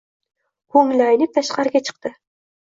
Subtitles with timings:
[0.77, 2.13] Ko`ngli aynib tashqariga chiqdi